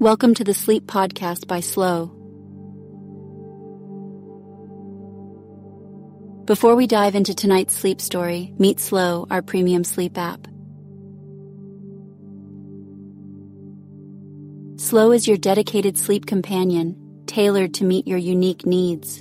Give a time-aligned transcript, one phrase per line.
[0.00, 2.08] Welcome to the Sleep Podcast by Slow.
[6.46, 10.48] Before we dive into tonight's sleep story, meet Slow, our premium sleep app.
[14.80, 19.20] Slow is your dedicated sleep companion, tailored to meet your unique needs.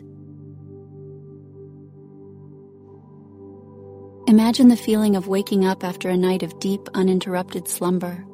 [4.28, 8.26] Imagine the feeling of waking up after a night of deep, uninterrupted slumber.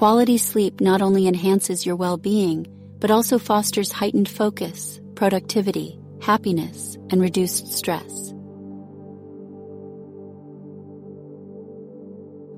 [0.00, 2.66] Quality sleep not only enhances your well being,
[3.00, 8.32] but also fosters heightened focus, productivity, happiness, and reduced stress.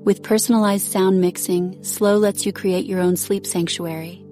[0.05, 4.23] With personalized sound mixing, Slow lets you create your own sleep sanctuary.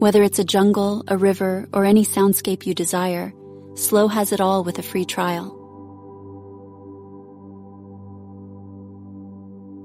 [0.00, 3.32] Whether it's a jungle, a river, or any soundscape you desire,
[3.76, 5.59] Slow has it all with a free trial.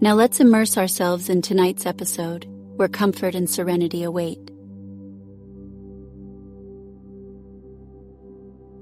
[0.06, 4.38] Now let's immerse ourselves in tonight's episode, where comfort and serenity await.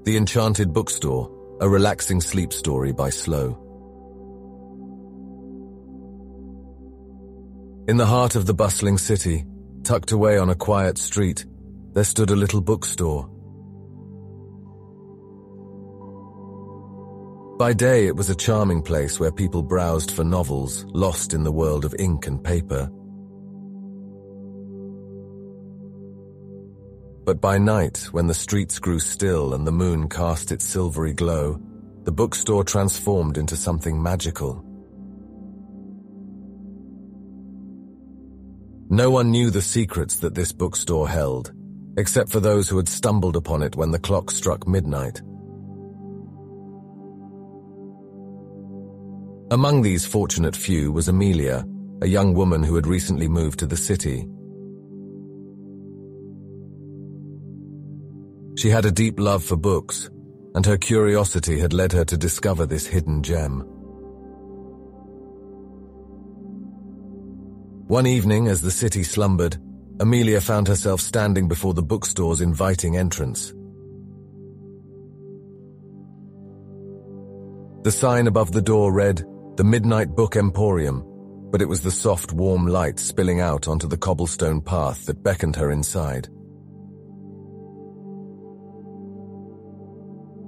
[0.04, 1.30] The Enchanted Bookstore,
[1.62, 3.56] a relaxing sleep story by Slow.
[7.88, 9.46] In the heart of the bustling city,
[9.82, 11.46] tucked away on a quiet street,
[11.94, 13.33] there stood a little bookstore.
[17.56, 21.52] By day, it was a charming place where people browsed for novels, lost in the
[21.52, 22.90] world of ink and paper.
[27.24, 31.60] But by night, when the streets grew still and the moon cast its silvery glow,
[32.02, 34.64] the bookstore transformed into something magical.
[38.90, 41.52] No one knew the secrets that this bookstore held,
[41.96, 45.22] except for those who had stumbled upon it when the clock struck midnight.
[49.54, 51.64] Among these fortunate few was Amelia,
[52.02, 54.26] a young woman who had recently moved to the city.
[58.58, 60.10] She had a deep love for books,
[60.56, 63.60] and her curiosity had led her to discover this hidden gem.
[67.86, 69.56] One evening, as the city slumbered,
[70.00, 73.54] Amelia found herself standing before the bookstore's inviting entrance.
[77.84, 79.24] The sign above the door read,
[79.56, 81.04] the Midnight Book Emporium,
[81.52, 85.54] but it was the soft, warm light spilling out onto the cobblestone path that beckoned
[85.54, 86.28] her inside.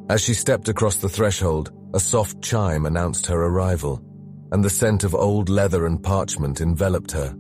[0.08, 4.02] As she stepped across the threshold, a soft chime announced her arrival,
[4.50, 7.36] and the scent of old leather and parchment enveloped her.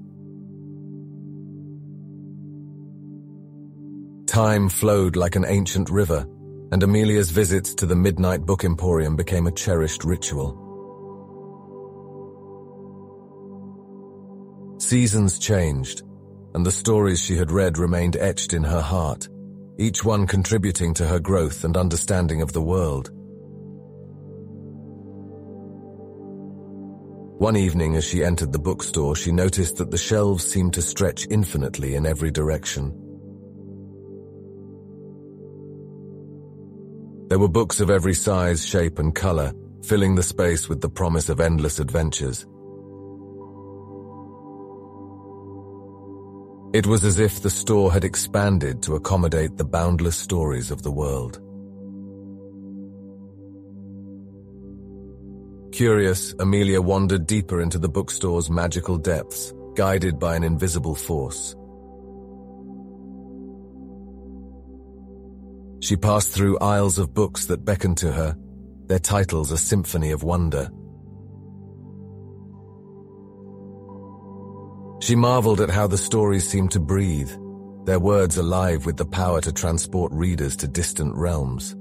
[4.26, 6.26] Time flowed like an ancient river,
[6.70, 10.65] and Amelia's visits to the Midnight Book Emporium became a cherished ritual.
[14.78, 16.02] Seasons changed,
[16.54, 19.28] and the stories she had read remained etched in her heart,
[19.78, 23.10] each one contributing to her growth and understanding of the world.
[27.38, 31.26] One evening as she entered the bookstore, she noticed that the shelves seemed to stretch
[31.30, 32.94] infinitely in every direction.
[37.28, 39.52] There were books of every size, shape, and color,
[39.84, 42.46] filling the space with the promise of endless adventures.
[46.76, 50.90] It was as if the store had expanded to accommodate the boundless stories of the
[50.90, 51.40] world.
[55.72, 61.56] Curious, Amelia wandered deeper into the bookstore's magical depths, guided by an invisible force.
[65.80, 68.36] She passed through aisles of books that beckoned to her,
[68.86, 70.68] their titles a symphony of wonder.
[75.06, 77.30] She marveled at how the stories seemed to breathe,
[77.84, 81.76] their words alive with the power to transport readers to distant realms.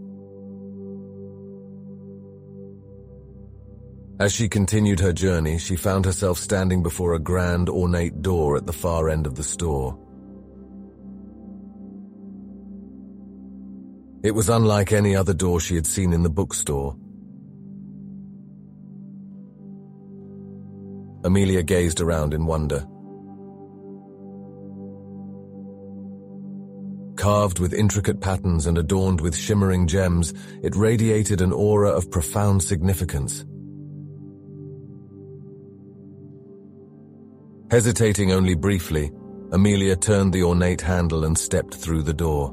[4.20, 8.68] As she continued her journey, she found herself standing before a grand, ornate door at
[8.68, 9.98] the far end of the store.
[14.22, 16.96] It was unlike any other door she had seen in the bookstore.
[21.24, 22.88] Amelia gazed around in wonder.
[27.26, 30.32] Carved with intricate patterns and adorned with shimmering gems,
[30.62, 33.44] it radiated an aura of profound significance.
[37.72, 39.12] Hesitating only briefly,
[39.52, 42.50] Amelia turned the ornate handle and stepped through the door.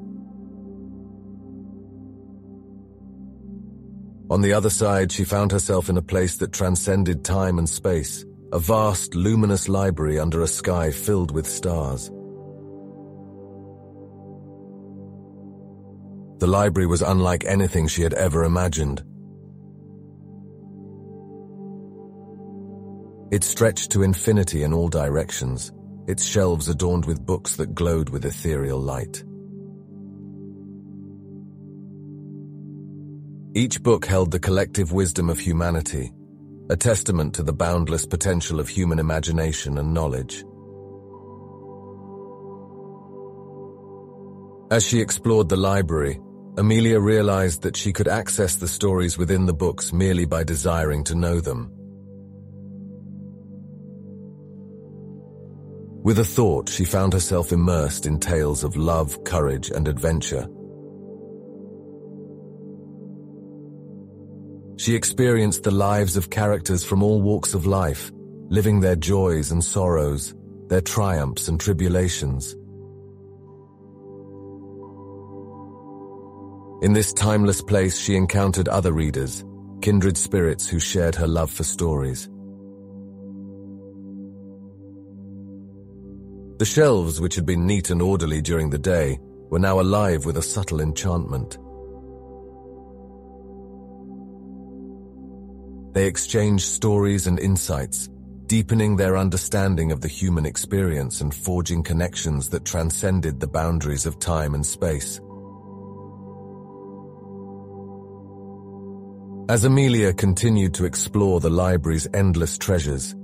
[4.31, 8.25] On the other side, she found herself in a place that transcended time and space,
[8.55, 12.11] a vast, luminous library under a sky filled with stars.
[16.43, 19.05] The library was unlike anything she had ever imagined.
[23.31, 25.71] It stretched to infinity in all directions,
[26.09, 29.23] its shelves adorned with books that glowed with ethereal light.
[33.55, 36.13] Each book held the collective wisdom of humanity,
[36.71, 40.43] a testament to the boundless potential of human imagination and knowledge.
[44.73, 46.19] As she explored the library,
[46.59, 51.15] Amelia realized that she could access the stories within the books merely by desiring to
[51.15, 51.71] know them.
[56.05, 60.47] With a thought, she found herself immersed in tales of love, courage, and adventure.
[64.77, 68.11] She experienced the lives of characters from all walks of life,
[68.49, 70.35] living their joys and sorrows,
[70.69, 72.57] their triumphs and tribulations.
[76.83, 79.45] In this timeless place, she encountered other readers,
[79.83, 82.29] kindred spirits who shared her love for stories.
[86.59, 90.37] The shelves, which had been neat and orderly during the day, were now alive with
[90.39, 91.57] a subtle enchantment.
[95.95, 98.09] They exchanged stories and insights,
[98.47, 104.19] deepening their understanding of the human experience and forging connections that transcended the boundaries of
[104.19, 105.21] time and space.
[109.49, 113.15] As Amelia continued to explore the library's endless treasures,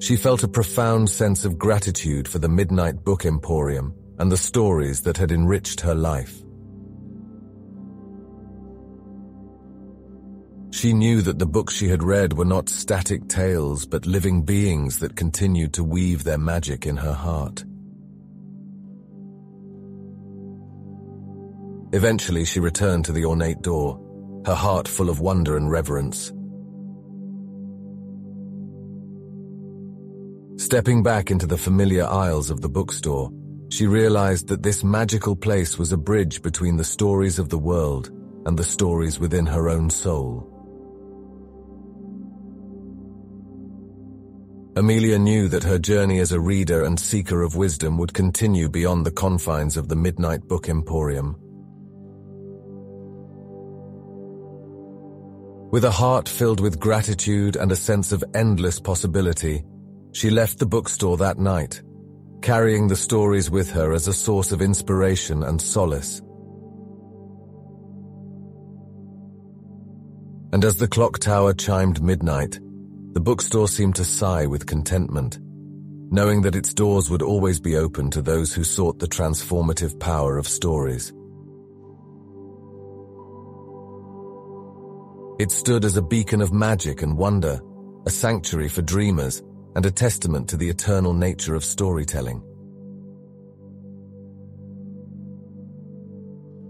[0.00, 5.00] she felt a profound sense of gratitude for the Midnight Book Emporium and the stories
[5.02, 6.42] that had enriched her life.
[10.72, 14.98] She knew that the books she had read were not static tales, but living beings
[14.98, 17.64] that continued to weave their magic in her heart.
[21.94, 24.01] Eventually, she returned to the ornate door,
[24.46, 26.32] her heart full of wonder and reverence.
[30.56, 33.30] Stepping back into the familiar aisles of the bookstore,
[33.68, 38.10] she realized that this magical place was a bridge between the stories of the world
[38.46, 40.48] and the stories within her own soul.
[44.76, 49.04] Amelia knew that her journey as a reader and seeker of wisdom would continue beyond
[49.04, 51.41] the confines of the Midnight Book Emporium.
[55.72, 59.64] With a heart filled with gratitude and a sense of endless possibility,
[60.12, 61.80] she left the bookstore that night,
[62.42, 66.20] carrying the stories with her as a source of inspiration and solace.
[70.52, 72.60] And as the clock tower chimed midnight,
[73.14, 75.38] the bookstore seemed to sigh with contentment,
[76.10, 80.36] knowing that its doors would always be open to those who sought the transformative power
[80.36, 81.14] of stories.
[85.42, 87.60] It stood as a beacon of magic and wonder,
[88.06, 89.42] a sanctuary for dreamers,
[89.74, 92.40] and a testament to the eternal nature of storytelling.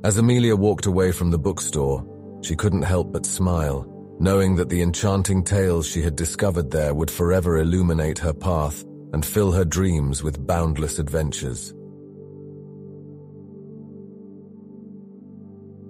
[0.05, 2.03] As Amelia walked away from the bookstore,
[2.41, 3.87] she couldn't help but smile
[4.19, 9.27] knowing that the enchanting tales she had discovered there would forever illuminate her path and
[9.27, 11.75] fill her dreams with boundless adventures.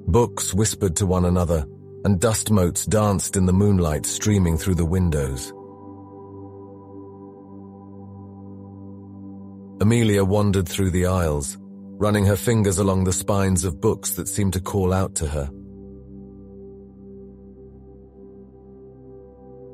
[0.09, 1.65] Books whispered to one another,
[2.05, 5.53] and dust motes danced in the moonlight streaming through the windows.
[9.81, 14.53] Amelia wandered through the aisles, running her fingers along the spines of books that seemed
[14.53, 15.51] to call out to her.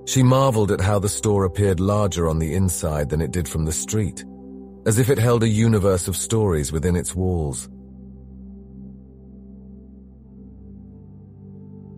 [0.07, 3.67] She marveled at how the store appeared larger on the inside than it did from
[3.67, 4.25] the street,
[4.87, 7.69] as if it held a universe of stories within its walls.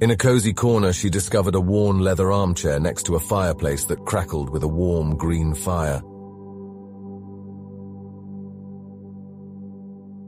[0.00, 4.06] In a cozy corner, she discovered a worn leather armchair next to a fireplace that
[4.06, 6.00] crackled with a warm green fire.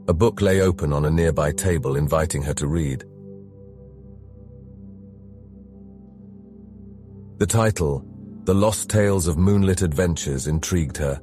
[0.07, 3.03] A book lay open on a nearby table, inviting her to read.
[7.39, 8.05] The title,
[8.43, 11.19] The Lost Tales of Moonlit Adventures, intrigued her,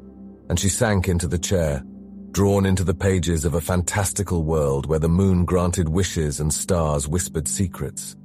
[0.49, 1.85] and she sank into the chair,
[2.33, 7.07] drawn into the pages of a fantastical world where the moon granted wishes and stars
[7.07, 8.17] whispered secrets.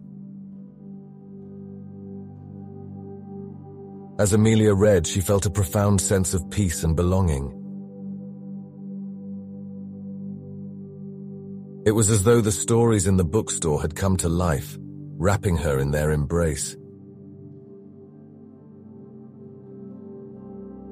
[4.18, 7.52] As Amelia read, she felt a profound sense of peace and belonging.
[11.86, 14.78] It was as though the stories in the bookstore had come to life,
[15.18, 16.78] wrapping her in their embrace.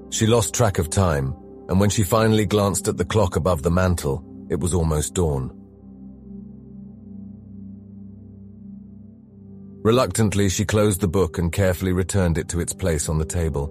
[0.09, 1.33] She lost track of time,
[1.69, 5.62] and when she finally glanced at the clock above the mantel, it was almost dawn.
[9.83, 13.67] Reluctantly, she closed the book and carefully returned it to its place on the table.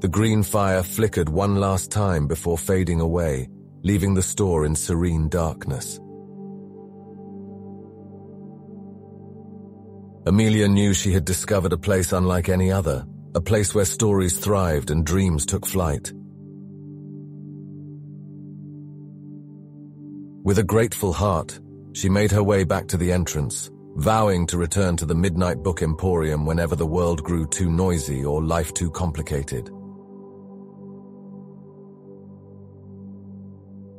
[0.00, 3.48] The green fire flickered one last time before fading away,
[3.82, 5.98] leaving the store in serene darkness.
[10.26, 14.90] Amelia knew she had discovered a place unlike any other, a place where stories thrived
[14.90, 16.12] and dreams took flight.
[20.44, 21.58] With a grateful heart,
[21.92, 25.82] she made her way back to the entrance, vowing to return to the Midnight Book
[25.82, 29.70] Emporium whenever the world grew too noisy or life too complicated.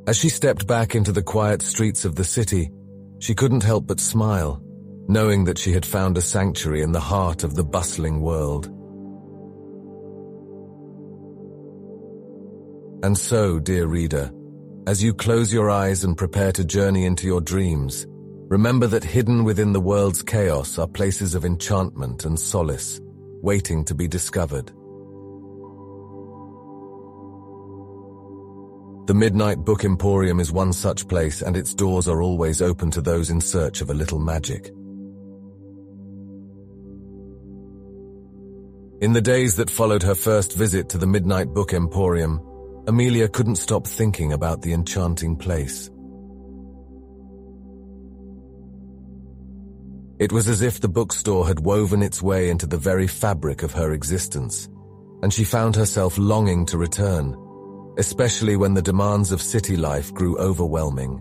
[0.06, 2.70] As she stepped back into the quiet streets of the city,
[3.20, 4.60] she couldn't help but smile,
[5.06, 8.66] knowing that she had found a sanctuary in the heart of the bustling world.
[13.04, 14.32] And so, dear reader,
[14.86, 19.44] as you close your eyes and prepare to journey into your dreams, remember that hidden
[19.44, 23.00] within the world's chaos are places of enchantment and solace,
[23.42, 24.72] waiting to be discovered.
[29.06, 33.00] The Midnight Book Emporium is one such place and its doors are always open to
[33.00, 34.68] those in search of a little magic.
[39.00, 42.40] In the days that followed her first visit to the Midnight Book Emporium,
[42.88, 45.88] Amelia couldn't stop thinking about the enchanting place.
[50.18, 53.72] It was as if the bookstore had woven its way into the very fabric of
[53.72, 54.68] her existence,
[55.22, 57.36] and she found herself longing to return,
[57.98, 61.20] especially when the demands of city life grew overwhelming.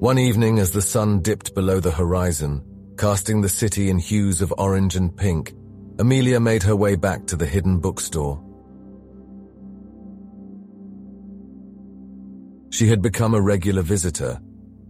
[0.00, 2.62] One evening as the sun dipped below the horizon,
[2.96, 5.54] casting the city in hues of orange and pink,
[5.98, 8.42] Amelia made her way back to the hidden bookstore.
[12.68, 14.38] She had become a regular visitor,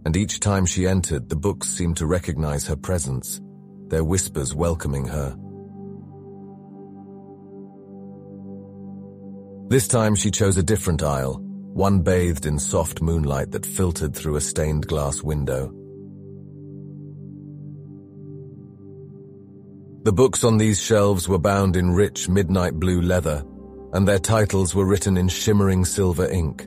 [0.05, 3.39] and each time she entered, the books seemed to recognize her presence,
[3.87, 5.37] their whispers welcoming her.
[9.69, 11.35] This time she chose a different aisle,
[11.73, 15.73] one bathed in soft moonlight that filtered through a stained glass window.
[20.07, 23.43] The books on these shelves were bound in rich midnight blue leather,
[23.91, 26.65] and their titles were written in shimmering silver ink.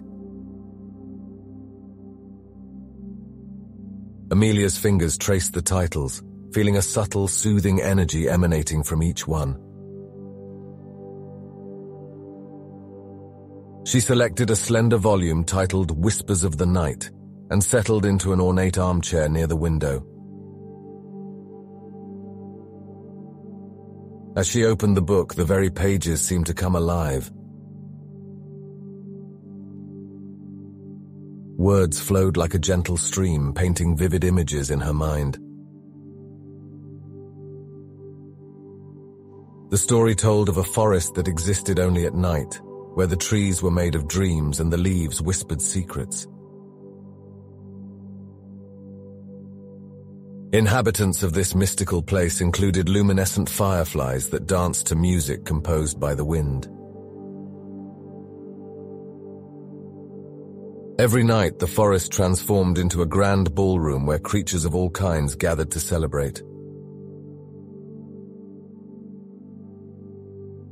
[4.30, 9.54] Amelia's fingers traced the titles, feeling a subtle, soothing energy emanating from each one.
[13.87, 17.11] She selected a slender volume titled Whispers of the Night
[17.50, 20.04] and settled into an ornate armchair near the window.
[24.37, 27.30] As she opened the book, the very pages seemed to come alive.
[31.56, 35.38] Words flowed like a gentle stream, painting vivid images in her mind.
[39.70, 42.60] The story told of a forest that existed only at night,
[42.94, 46.26] where the trees were made of dreams and the leaves whispered secrets.
[50.52, 56.25] Inhabitants of this mystical place included luminescent fireflies that danced to music composed by the
[56.25, 56.69] wind.
[60.99, 65.71] Every night, the forest transformed into a grand ballroom where creatures of all kinds gathered
[65.71, 66.42] to celebrate.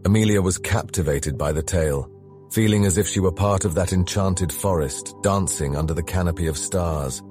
[0.05, 2.11] Amelia was captivated by the tale,
[2.51, 6.59] feeling as if she were part of that enchanted forest, dancing under the canopy of
[6.59, 7.23] stars.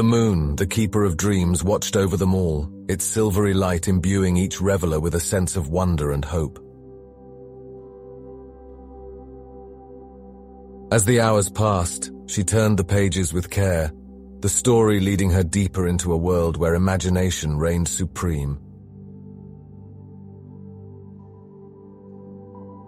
[0.00, 4.58] The moon, the keeper of dreams, watched over them all, its silvery light imbuing each
[4.58, 6.58] reveler with a sense of wonder and hope.
[10.90, 13.92] As the hours passed, she turned the pages with care,
[14.38, 18.58] the story leading her deeper into a world where imagination reigned supreme.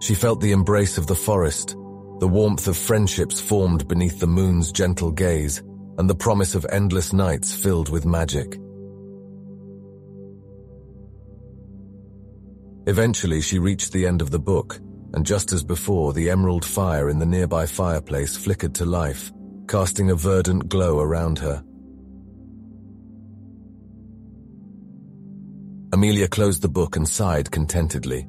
[0.01, 1.75] She felt the embrace of the forest,
[2.17, 5.61] the warmth of friendships formed beneath the moon's gentle gaze,
[5.97, 8.59] and the promise of endless nights filled with magic.
[12.85, 14.79] Eventually, she reached the end of the book,
[15.13, 19.31] and just as before, the emerald fire in the nearby fireplace flickered to life,
[19.67, 21.63] casting a verdant glow around her.
[25.93, 28.25] Amelia closed the book and sighed contentedly.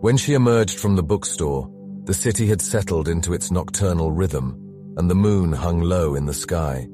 [0.00, 1.70] When she emerged from the bookstore,
[2.08, 4.56] the city had settled into its nocturnal rhythm,
[4.96, 6.88] and the moon hung low in the sky.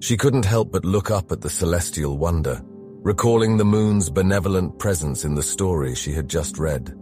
[0.00, 5.24] She couldn't help but look up at the celestial wonder, recalling the moon's benevolent presence
[5.24, 6.92] in the story she had just read.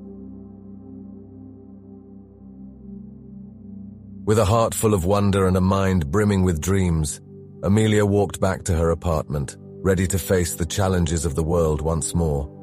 [4.25, 7.21] With a heart full of wonder and a mind brimming with dreams,
[7.65, 12.15] Amelia walked back to her apartment, ready to face the challenges of the world once
[12.15, 12.60] more.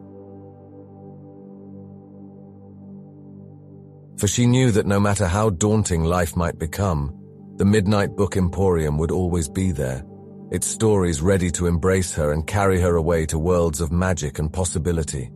[4.18, 7.14] For she knew that no matter how daunting life might become,
[7.58, 10.04] the Midnight Book Emporium would always be there,
[10.52, 14.52] its stories ready to embrace her and carry her away to worlds of magic and
[14.52, 15.30] possibility.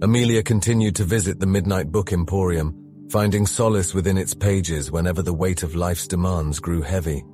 [0.00, 2.74] Amelia continued to visit the Midnight Book Emporium,
[3.10, 7.24] finding solace within its pages whenever the weight of life's demands grew heavy.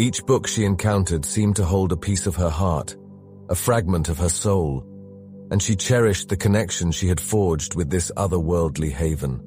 [0.00, 2.96] Each book she encountered seemed to hold a piece of her heart,
[3.50, 4.82] a fragment of her soul,
[5.50, 9.42] and she cherished the connection she had forged with this otherworldly haven.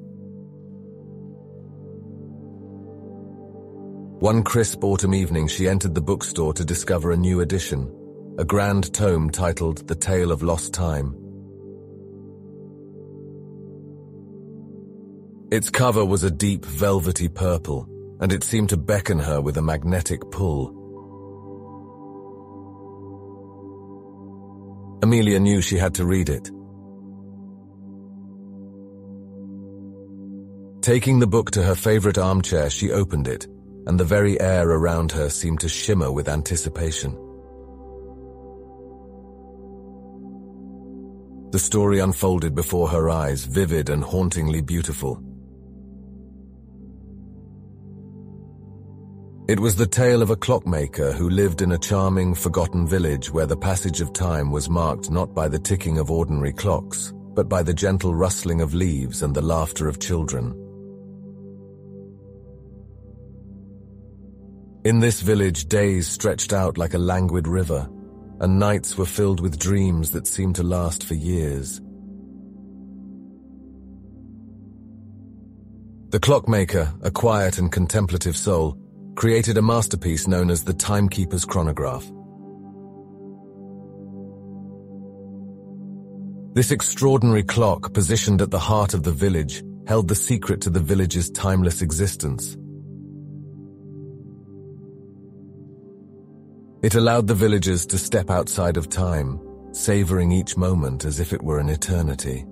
[4.20, 7.92] One crisp autumn evening she entered the bookstore to discover a new edition,
[8.38, 11.16] a grand tome titled The Tale of Lost Time.
[15.50, 17.88] Its cover was a deep velvety purple,
[18.20, 20.80] and it seemed to beckon her with a magnetic pull.
[25.02, 26.50] Amelia knew she had to read it.
[30.80, 33.46] Taking the book to her favorite armchair, she opened it,
[33.86, 37.12] and the very air around her seemed to shimmer with anticipation.
[41.52, 45.22] The story unfolded before her eyes, vivid and hauntingly beautiful.
[49.46, 53.44] It was the tale of a clockmaker who lived in a charming, forgotten village where
[53.44, 57.62] the passage of time was marked not by the ticking of ordinary clocks, but by
[57.62, 60.52] the gentle rustling of leaves and the laughter of children.
[64.86, 67.86] In this village, days stretched out like a languid river,
[68.40, 71.82] and nights were filled with dreams that seemed to last for years.
[76.08, 78.78] The clockmaker, a quiet and contemplative soul,
[79.14, 82.10] created a masterpiece known as the Timekeeper's Chronograph.
[86.54, 90.80] This extraordinary clock, positioned at the heart of the village, held the secret to the
[90.80, 92.56] village's timeless existence.
[96.82, 99.40] It allowed the villagers to step outside of time,
[99.72, 102.44] savoring each moment as if it were an eternity.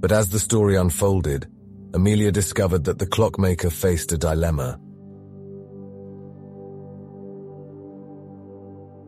[0.00, 1.48] But as the story unfolded,
[1.96, 4.78] Amelia discovered that the clockmaker faced a dilemma.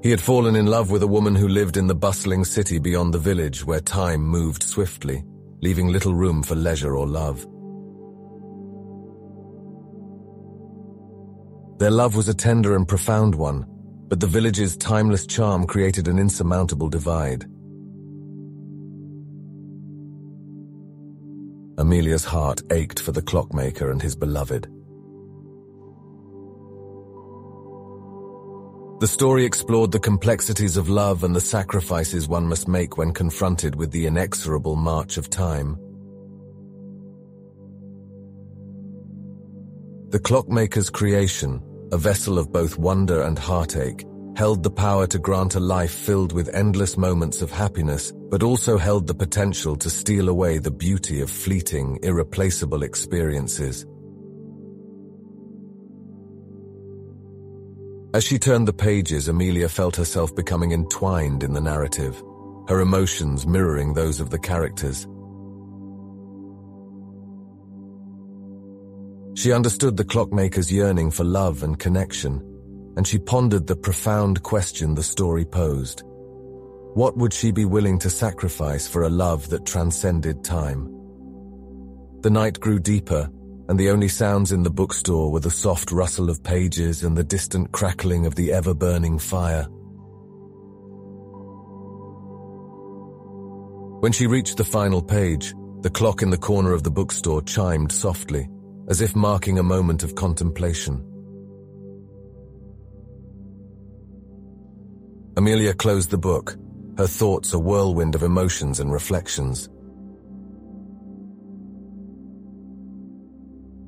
[0.02, 3.12] He had fallen in love with a woman who lived in the bustling city beyond
[3.12, 5.22] the village where time moved swiftly,
[5.60, 7.46] leaving little room for leisure or love.
[11.78, 13.66] Their love was a tender and profound one,
[14.08, 17.44] but the village's timeless charm created an insurmountable divide.
[21.78, 24.66] Amelia's heart ached for the clockmaker and his beloved.
[29.00, 33.76] The story explored the complexities of love and the sacrifices one must make when confronted
[33.76, 35.78] with the inexorable march of time.
[40.08, 41.62] The clockmaker's creation,
[41.92, 44.04] a vessel of both wonder and heartache,
[44.38, 48.78] held the power to grant a life filled with endless moments of happiness, but also
[48.78, 53.84] held the potential to steal away the beauty of fleeting, irreplaceable experiences.
[58.14, 62.22] As she turned the pages, Amelia felt herself becoming entwined in the narrative,
[62.68, 65.08] her emotions mirroring those of the characters.
[69.34, 72.40] She understood the clockmaker's yearning for love and connection,
[72.98, 76.02] and she pondered the profound question the story posed.
[76.94, 80.92] What would she be willing to sacrifice for a love that transcended time?
[82.22, 83.30] The night grew deeper,
[83.68, 87.22] and the only sounds in the bookstore were the soft rustle of pages and the
[87.22, 89.68] distant crackling of the ever-burning fire.
[94.00, 97.92] When she reached the final page, the clock in the corner of the bookstore chimed
[97.92, 98.48] softly,
[98.88, 101.07] as if marking a moment of contemplation.
[105.38, 106.56] Amelia closed the book,
[106.96, 109.68] her thoughts a whirlwind of emotions and reflections.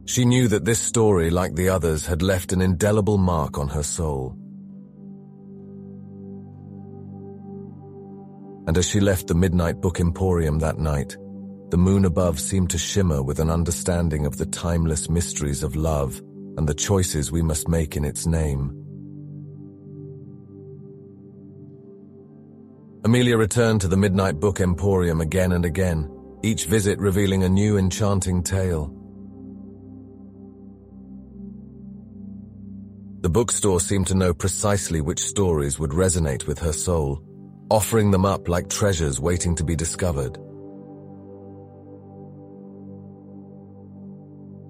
[0.05, 3.83] She knew that this story, like the others, had left an indelible mark on her
[3.83, 4.37] soul.
[8.69, 11.17] And as she left the Midnight Book Emporium that night,
[11.71, 16.23] the moon above seemed to shimmer with an understanding of the timeless mysteries of love
[16.57, 18.90] and the choices we must make in its name.
[23.11, 26.09] Amelia returned to the Midnight Book Emporium again and again,
[26.45, 28.87] each visit revealing a new enchanting tale.
[33.23, 37.21] The bookstore seemed to know precisely which stories would resonate with her soul,
[37.69, 40.37] offering them up like treasures waiting to be discovered.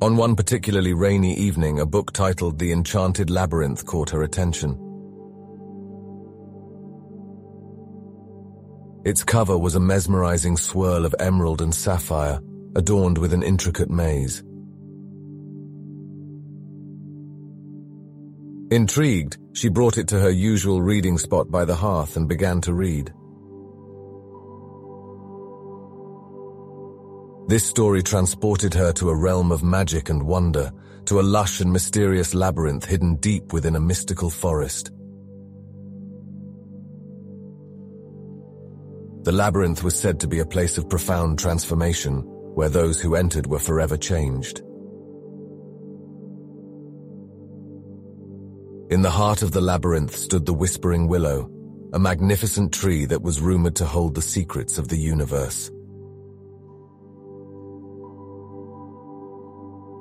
[0.00, 4.89] On one particularly rainy evening, a book titled The Enchanted Labyrinth caught her attention.
[9.04, 12.40] Its cover was a mesmerizing swirl of emerald and sapphire,
[12.76, 14.42] adorned with an intricate maze.
[18.70, 22.72] Intrigued, she brought it to her usual reading spot by the hearth and began to
[22.72, 23.12] read.
[27.48, 30.70] This story transported her to a realm of magic and wonder,
[31.06, 34.92] to a lush and mysterious labyrinth hidden deep within a mystical forest.
[39.30, 42.22] The labyrinth was said to be a place of profound transformation,
[42.56, 44.58] where those who entered were forever changed.
[48.90, 51.48] In the heart of the labyrinth stood the Whispering Willow,
[51.92, 55.70] a magnificent tree that was rumored to hold the secrets of the universe.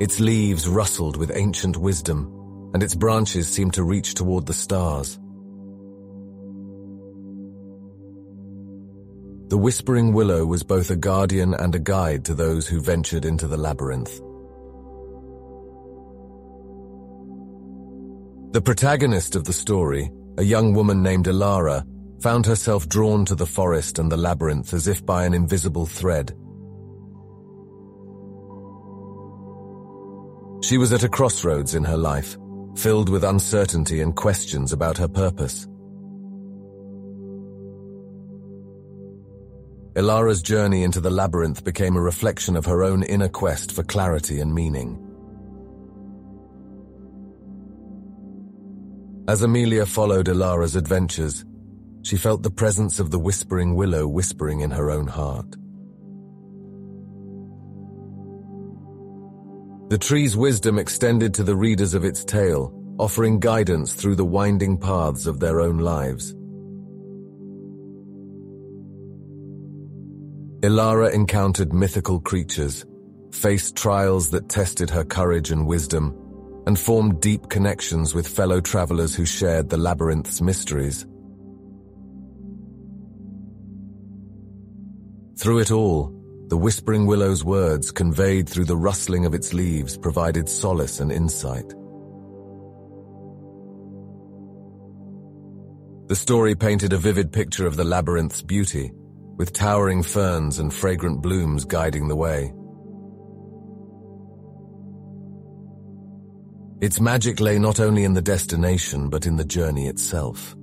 [0.01, 5.19] Its leaves rustled with ancient wisdom, and its branches seemed to reach toward the stars.
[9.49, 13.47] The Whispering Willow was both a guardian and a guide to those who ventured into
[13.47, 14.21] the labyrinth.
[18.53, 21.83] The protagonist of the story, a young woman named Elara,
[22.21, 26.29] found herself drawn to the forest and the labyrinth as if by an invisible thread.
[30.63, 32.37] She was at a crossroads in her life,
[32.75, 35.67] filled with uncertainty and questions about her purpose.
[39.99, 44.39] Elara's journey into the labyrinth became a reflection of her own inner quest for clarity
[44.39, 44.97] and meaning.
[49.27, 51.43] As Amelia followed Elara's adventures,
[52.01, 55.51] she felt the presence of the whispering willow whispering in her own heart.
[59.89, 64.77] The tree's wisdom extended to the readers of its tale, offering guidance through the winding
[64.77, 66.33] paths of their own lives.
[70.61, 72.85] Elara encountered mythical creatures,
[73.31, 76.13] faced trials that tested her courage and wisdom,
[76.67, 81.05] and formed deep connections with fellow travelers who shared the labyrinth's mysteries.
[85.37, 86.13] Through it all,
[86.49, 91.73] the Whispering Willow's words conveyed through the rustling of its leaves provided solace and insight.
[96.07, 98.91] The story painted a vivid picture of the labyrinth's beauty,
[99.39, 102.53] with towering ferns and fragrant blooms guiding the way.
[106.81, 110.55] Its magic lay not only in the destination, but in the journey itself.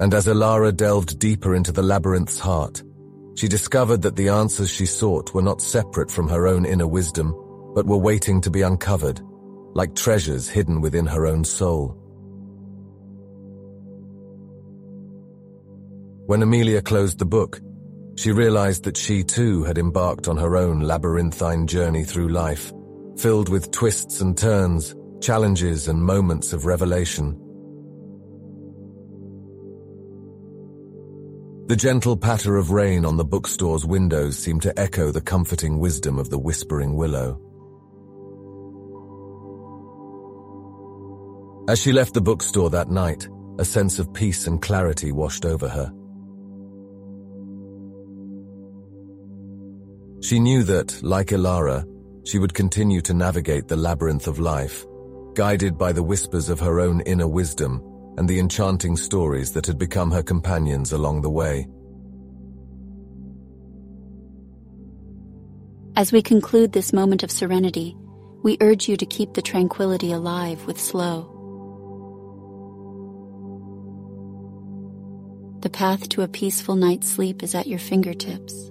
[0.00, 2.82] And as Elara delved deeper into the labyrinth's heart,
[3.34, 7.34] she discovered that the answers she sought were not separate from her own inner wisdom,
[7.74, 9.20] but were waiting to be uncovered,
[9.74, 12.05] like treasures hidden within her own soul.
[16.26, 17.60] When Amelia closed the book,
[18.16, 22.72] she realized that she too had embarked on her own labyrinthine journey through life,
[23.16, 27.40] filled with twists and turns, challenges and moments of revelation.
[31.68, 36.18] The gentle patter of rain on the bookstore's windows seemed to echo the comforting wisdom
[36.18, 37.40] of the whispering willow.
[41.68, 43.28] As she left the bookstore that night,
[43.60, 45.92] a sense of peace and clarity washed over her.
[50.20, 51.86] She knew that, like Elara,
[52.26, 54.84] she would continue to navigate the labyrinth of life,
[55.34, 57.82] guided by the whispers of her own inner wisdom
[58.18, 61.68] and the enchanting stories that had become her companions along the way.
[65.94, 67.96] As we conclude this moment of serenity,
[68.42, 71.32] we urge you to keep the tranquility alive with slow.
[75.60, 78.70] The path to a peaceful night's sleep is at your fingertips.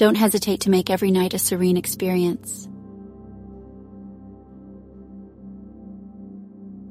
[0.00, 2.66] Don't hesitate to make every night a serene experience.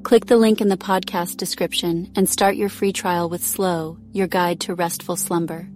[0.04, 4.28] Click the link in the podcast description and start your free trial with Slow, your
[4.28, 5.68] guide to restful slumber.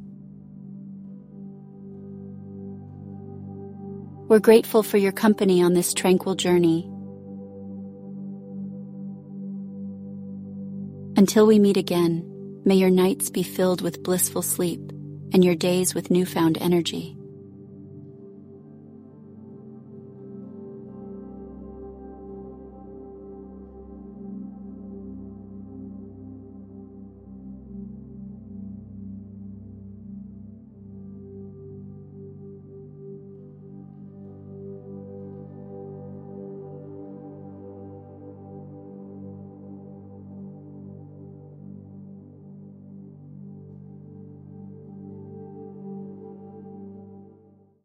[4.29, 6.88] We're grateful for your company on this tranquil journey.
[11.16, 14.92] Until we meet again, may your nights be filled with blissful sleep
[15.33, 17.18] and your days with newfound energy.